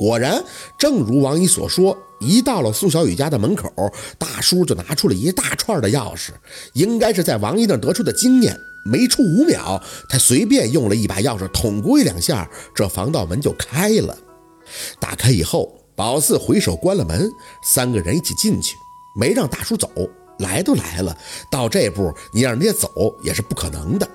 [0.00, 0.42] 果然，
[0.78, 3.70] 正如王姨所说，一到了苏小雨家的门口，
[4.18, 6.30] 大叔就拿出了一大串的钥匙，
[6.72, 8.58] 应该是在王姨那得出的经验。
[8.86, 9.78] 没出五秒，
[10.08, 14.16] 他随便用了一把钥匙捅过一两下，这防盗门就开了。
[14.98, 17.30] 打开以后，宝四回手关了门，
[17.62, 18.74] 三个人一起进去，
[19.14, 19.90] 没让大叔走。
[20.38, 21.14] 来都来了，
[21.50, 24.08] 到这步你让人家走也是不可能的。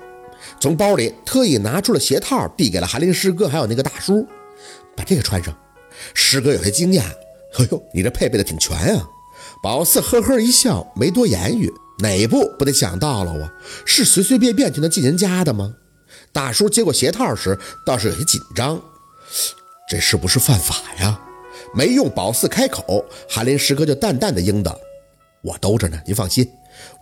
[0.58, 4.26] 从包里特意拿出了鞋套，递给了韩林师哥还有那个大叔，
[4.96, 5.56] 把这个穿上。
[6.14, 7.02] 师哥有些惊讶
[7.58, 9.08] ：“哎呦，你这配备的挺全啊！”
[9.62, 11.72] 宝四呵呵一笑，没多言语。
[11.98, 13.52] 哪一步不得想到了啊？
[13.86, 15.74] 是随随便便就能进人家的吗？
[16.32, 18.78] 大叔接过鞋套时，倒是有些紧张。
[19.88, 21.18] 这是不是犯法呀？
[21.74, 24.78] 没用宝四开口，韩林师哥就淡淡的应道
[25.42, 26.46] ：“我兜着呢，您放心。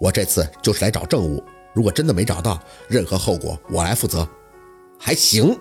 [0.00, 1.42] 我这次就是来找证物，
[1.74, 4.26] 如果真的没找到，任何后果我来负责。”
[4.96, 5.58] 还行。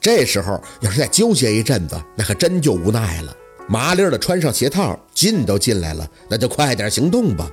[0.00, 3.36] 这时候要是再纠结一阵子，那可真就无奈了。
[3.68, 7.48] 麻利的穿上鞋套，进都进来了，那就快点行动吧。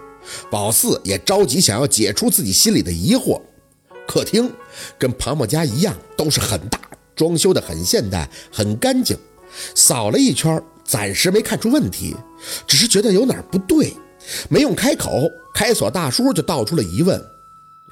[0.50, 3.40] 宝四也着急，想要解除自己心里的疑惑。
[4.08, 4.52] 客厅
[4.98, 6.80] 跟庞某家一样，都是很大，
[7.16, 9.16] 装修的很现代，很干净。
[9.76, 12.16] 扫了一圈，暂时没看出问题，
[12.66, 13.94] 只是觉得有哪儿不对，
[14.50, 15.30] 没用开口。
[15.54, 17.20] 开锁大叔就道出了疑问：“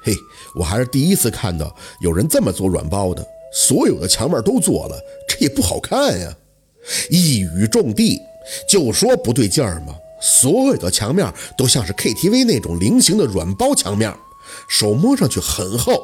[0.02, 0.14] 嘿，
[0.54, 6.36] 我还是第一次看到有人这么做软包的。”所有的墙面都做了，这也不好看呀！
[7.10, 8.20] 一语中的，
[8.68, 9.94] 就说不对劲儿嘛。
[10.20, 14.12] 所有的墙面都像是 KTV 那种菱形的软包墙面，
[14.68, 16.02] 手摸上去很厚。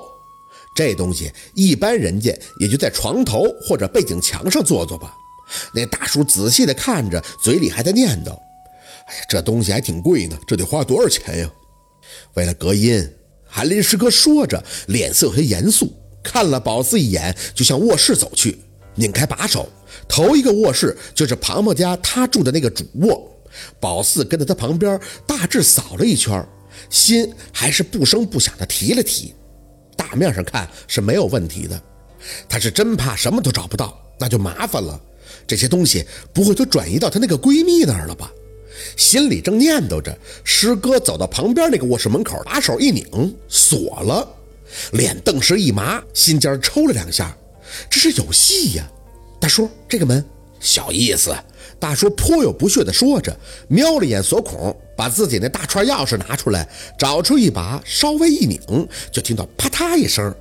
[0.74, 5.14] 这东西一般人家也就在床头或者背景墙上做做吧。
[5.74, 8.30] 那大叔仔细的看着，嘴里还在念叨
[9.06, 11.50] ：“哎呀，这东西还挺贵呢，这得花多少钱呀？”
[12.34, 13.06] 为了隔音，
[13.46, 15.92] 韩林师哥说着，脸色有些严肃。
[16.22, 18.58] 看了宝四一眼，就向卧室走去，
[18.94, 19.68] 拧开把手，
[20.08, 23.28] 头一个卧室就是庞庞家他住的那个主卧。
[23.78, 26.46] 宝四跟在他旁边，大致扫了一圈，
[26.88, 29.34] 心还是不声不响的提了提。
[29.96, 31.80] 大面上看是没有问题的，
[32.48, 34.98] 他是真怕什么都找不到，那就麻烦了。
[35.46, 38.30] 这些东西不会都转移到她那个闺蜜那儿了吧？
[38.96, 43.04] 心里正念叨着，师哥走到旁边那个卧室门口，把手一拧，
[43.48, 44.26] 锁了。
[44.92, 47.36] 脸顿时一麻，心尖抽了两下，
[47.90, 48.88] 这是有戏呀！
[49.40, 50.24] 大叔，这个门
[50.60, 51.34] 小意思。
[51.78, 53.36] 大叔颇有不屑地说着，
[53.68, 60.32] 瞄了眼锁孔，把自己那大串钥匙拿出来，找出一把，稍微一拧，就听到啪嗒一声。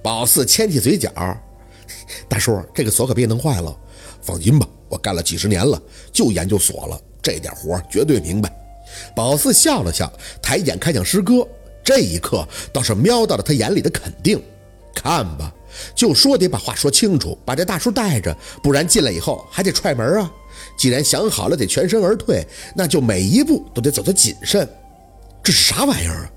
[0.00, 1.10] 宝四牵起嘴角
[2.28, 3.76] ：“大叔，这个锁可别弄坏了。
[4.22, 8.54] 放心吧，我干了几十年了，就研究锁了，这点活绝对明白。”
[9.16, 11.46] 宝四笑了笑，抬眼看向师哥。
[11.84, 14.42] 这一刻倒是瞄到了他眼里的肯定，
[14.94, 15.52] 看吧，
[15.94, 20.32] 就说得把话说清楚，把这大叔带着，不然进来以后还得踹门啊。
[20.78, 22.44] 既然想好了得全身而退，
[22.74, 24.66] 那就每一步都得走得谨慎。
[25.42, 26.30] 这是啥玩意儿啊？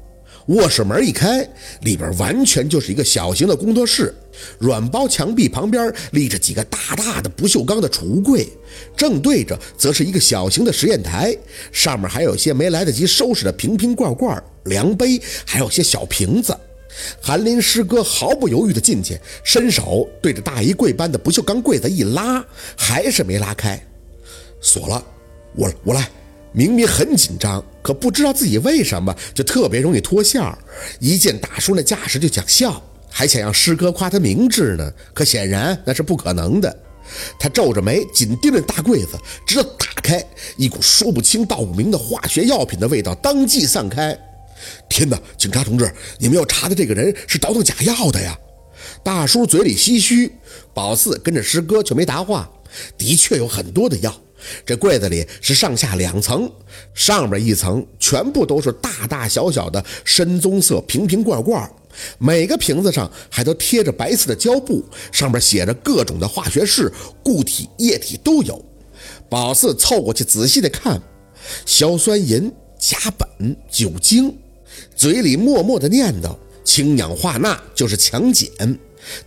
[0.48, 1.48] 卧室门一开，
[1.82, 4.14] 里边完全就是一个小型的工作室，
[4.60, 8.48] 软包墙壁旁边立着几个大大的不锈钢的储物柜，
[8.96, 11.36] 正对着则是一个小型的实验台，
[11.72, 14.42] 上面还有些没来得及收拾的瓶瓶罐罐。
[14.66, 16.58] 量杯，还有些小瓶子。
[17.22, 22.44] 韩林师哥毫不犹豫地进去，伸手对着大衣柜般的不锈钢柜子一拉，
[22.76, 23.82] 还是没拉开，
[24.62, 25.04] 锁了。
[25.56, 26.10] 我我来。
[26.54, 30.58] 明明很紧张，可不知道自己为什么就特别容易脱线儿。
[31.00, 34.92] 一见大叔那架势就想笑，还想让师哥夸他明智呢。
[35.14, 36.80] 可显然那是不可能的。
[37.40, 39.10] 他皱着眉，紧盯着大柜子，
[39.46, 40.22] 直到打开，
[40.58, 44.18] 一股说不清道不明的化学药品的味道当即散开。
[44.90, 48.38] 天哪，警察同志，你们要查的这个人是倒腾假药的呀！
[49.04, 50.34] 大叔嘴里唏嘘，
[50.74, 52.50] 宝四跟着师哥却没答话。
[52.98, 54.14] 的确有很多的药，
[54.66, 56.52] 这柜子里是上下两层，
[56.94, 61.70] 上边一层全部都是大大小小的深棕色瓶瓶罐罐，
[62.18, 66.92] 每个瓶子上还都贴着白色的胶布，上面写着各种的化学式，
[67.24, 68.64] 固体、液体都有。
[69.30, 71.02] 宝四凑过去仔细的看，
[71.66, 74.36] 硝酸银、甲苯、酒精。
[74.96, 78.78] 嘴里默默的念叨：“氢氧化钠就是强碱，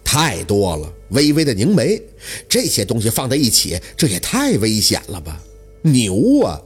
[0.05, 2.01] 太多了。”微微的凝眉，
[2.49, 5.41] 这些东西放在一起，这也太危险了吧！
[5.83, 6.61] 牛啊，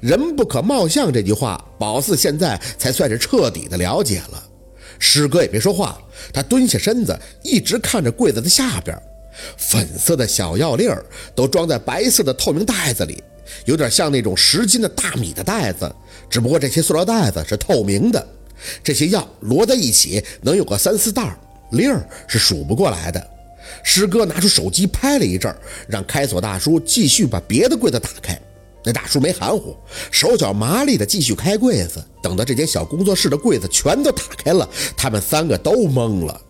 [0.00, 4.42] 人不可貌相这句话，宝四现在才算是彻底的了解了。
[4.98, 6.00] 师哥也别说话，
[6.32, 8.98] 他蹲下身子，一直看着柜子的下边，
[9.56, 11.04] 粉色的小药粒儿
[11.34, 13.22] 都装在白色的透明袋子里，
[13.66, 15.94] 有点像那种十斤的大米的袋子，
[16.30, 18.26] 只不过这些塑料袋子是透明的。
[18.82, 21.38] 这些药摞在一起能有个三四袋，
[21.72, 23.30] 粒儿是数不过来的。
[23.82, 25.54] 师哥拿出手机拍了一阵，
[25.88, 28.40] 让开锁大叔继续把别的柜子打开。
[28.84, 29.76] 那大叔没含糊，
[30.12, 32.04] 手脚麻利的继续开柜子。
[32.22, 36.40] 等到这间小工作室的柜子全都打开了，他们三个都懵了。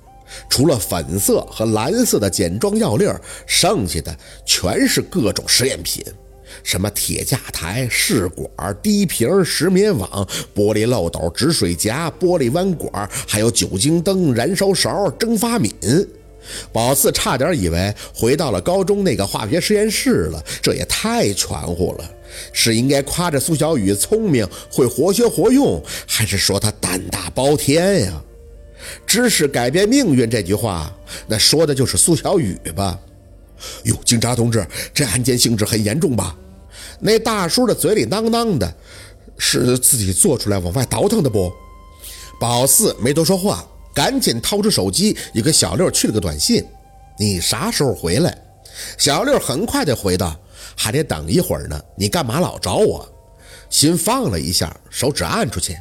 [0.50, 3.06] 除了粉色和蓝色的简装药粒，
[3.46, 4.14] 剩下的
[4.44, 6.04] 全是各种实验品，
[6.62, 16.06] 什么铁架台、试管、滴瓶、石棉网、玻璃漏斗、止水夹、玻璃弯管，还有酒精灯、燃烧勺、蒸发皿。
[16.72, 22.10] 宝四差点以为回到了高中那个化学实验室了，这也太全乎了。
[22.52, 28.22] 是应该夸着苏小雨聪明会活学活用，还是说他胆大包天呀？
[29.06, 30.92] 知识改变命运这句话，
[31.26, 32.98] 那说的就是苏小雨吧？
[33.84, 36.36] 哟，警察同志，这案件性质很严重吧？
[37.00, 38.74] 那大叔的嘴里囔囔的，
[39.38, 41.50] 是自己做出来往外倒腾的不？
[42.38, 43.66] 宝四没多说话，
[43.96, 46.62] 赶紧掏出手机，也给小六去了个短信
[47.18, 48.36] ：“你啥时候回来？”
[48.98, 50.38] 小六很快就回道。
[50.78, 53.10] 还得等一会儿呢，你干嘛老找我？
[53.70, 55.74] 心放了一下，手指按出去，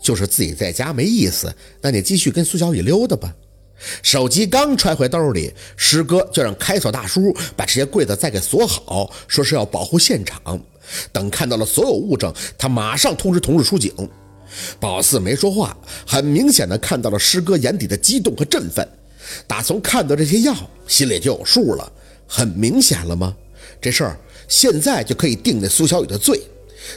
[0.00, 1.54] 就是自己在家没意思。
[1.82, 3.34] 那你继续跟苏小雨溜达吧。
[4.02, 10.58] 手机刚揣回兜里，师哥就让开锁大叔把这些柜子再给锁好，说是要保护现场。
[11.12, 13.92] 等看到了所有物证，他马上通知同事出警。
[14.80, 18.86] 宝四没说话，很明显的看到了师哥眼底的激动和振奋。
[19.46, 20.54] 打从看到这些药，
[20.86, 21.92] 心里就有数了。
[22.26, 23.34] 很明显了吗？
[23.80, 24.18] 这事儿。
[24.48, 26.40] 现在就可以定那苏小雨的罪，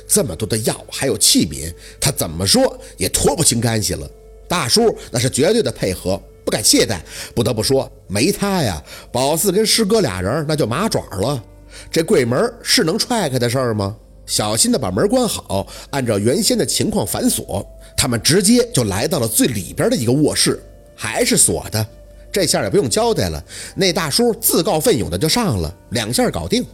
[0.07, 1.69] 这么多的药还有器皿，
[1.99, 4.09] 他怎么说也脱不清干系了。
[4.47, 7.01] 大叔那是绝对的配合，不敢懈怠。
[7.35, 8.81] 不得不说，没他呀，
[9.11, 11.43] 宝四跟师哥俩人那就麻爪了。
[11.91, 13.97] 这柜门是能踹开的事儿吗？
[14.31, 17.67] 小心的把门关好，按照原先的情况反锁。
[17.97, 20.63] 他们直接就来到了最里边的一个卧室，
[20.95, 21.85] 还是锁的。
[22.31, 23.43] 这下也不用交代了，
[23.75, 26.65] 那大叔自告奋勇的就上了，两下搞定。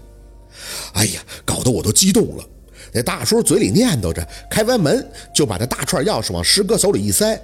[0.94, 2.44] 哎呀，搞得我都激动了。
[2.94, 7.42] 那大叔嘴里念叨着，开完门就把这大串钥匙往师哥手里一塞。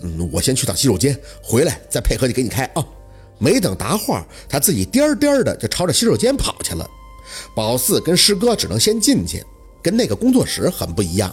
[0.00, 2.86] 嗯，我先去趟洗手间，回来再配合你给你开啊。
[3.38, 6.88] 没等答话，他自己颠颠的就朝着洗手间跑去了。
[7.56, 9.44] 宝四跟师哥只能先进去，
[9.86, 11.32] 跟那个工作室很不一样。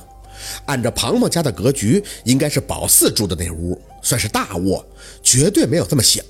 [0.65, 4.85] 按照庞庞家的格局，应该是宝四住的那屋，算是大卧，
[5.23, 6.21] 绝对没有这么小。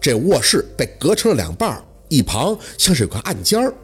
[0.00, 3.74] 这卧室被隔成了两半，一旁像是有个暗间儿。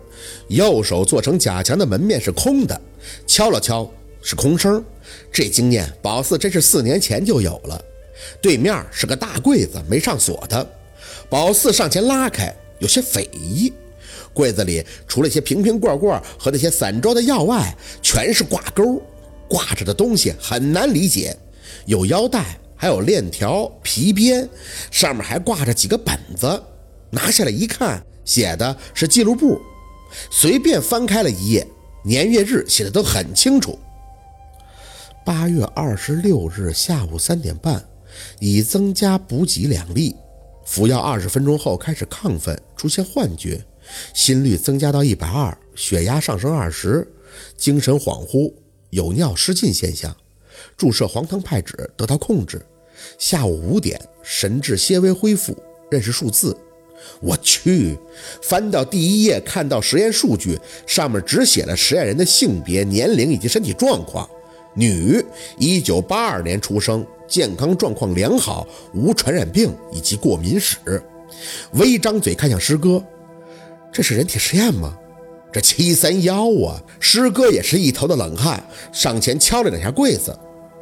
[0.49, 2.81] 右手做成假墙的门面是空的，
[3.27, 3.91] 敲了敲
[4.23, 4.83] 是空声。
[5.31, 7.85] 这经验宝四真是四年前就有了。
[8.41, 10.67] 对面是个大柜子，没上锁的。
[11.29, 13.71] 宝四上前拉开，有些匪夷。
[14.41, 19.03] 柜子里除了一些瓶瓶罐罐和那些散装的药外，全是挂钩，
[19.47, 21.37] 挂着的东西很难理解。
[21.85, 24.49] 有腰带，还有链条、皮鞭，
[24.91, 26.63] 上面还挂着几个本子。
[27.11, 29.61] 拿下来一看，写的是记录簿。
[30.31, 31.67] 随便翻开了一页，
[32.03, 33.79] 年月日写的都很清楚。
[35.23, 37.85] 八月二十六日下午三点半，
[38.39, 40.17] 已增加补给两粒，
[40.65, 43.63] 服药二十分钟后开始亢奋，出现幻觉，
[44.15, 47.07] 心率增加到一百二，血压上升二十，
[47.57, 48.53] 精神恍惚，
[48.91, 50.17] 有尿失禁现象。
[50.77, 52.61] 注射黄糖派酯得到控制。
[53.19, 55.57] 下午五点，神志些微恢复，
[55.91, 56.57] 认识数字。
[57.21, 57.97] 我去，
[58.43, 64.29] 翻到第一页，看到实验数据，上面只写了实验人的性别、年龄以及身体状况。
[64.75, 65.25] 女，
[65.59, 70.77] 一九八二年出生，健康状况良好，无传染病以及过敏史。
[71.73, 73.03] 微张嘴看向师哥，
[73.93, 74.97] 这是人体实验吗？
[75.53, 76.81] 这七三幺啊！
[77.01, 80.39] 师哥也是一头的冷汗，上前敲了两下柜子，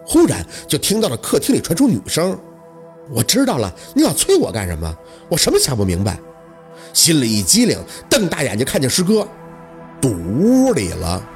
[0.06, 2.38] 忽然就听到了客厅里传出女声。
[3.10, 4.94] 我知道了，你老催我干什么？
[5.30, 6.20] 我什么想不明白，
[6.92, 7.78] 心里一激灵，
[8.10, 9.26] 瞪大眼睛看见师哥
[10.02, 11.26] 堵屋里了。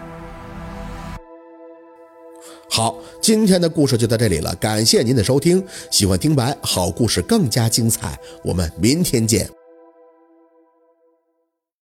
[2.69, 5.65] 好，今天的故事就到这里了，感谢您的收听。
[5.91, 9.49] 喜欢听白好故事更加精彩，我们明天见。